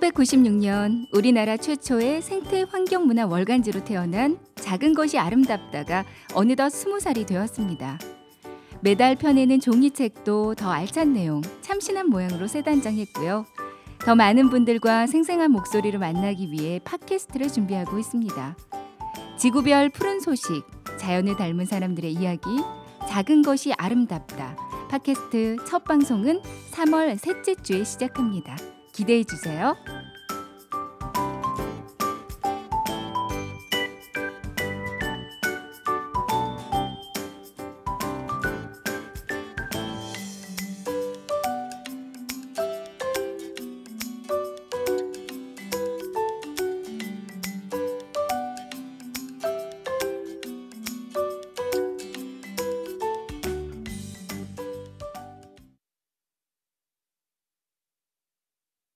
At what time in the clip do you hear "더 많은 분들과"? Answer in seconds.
13.98-15.06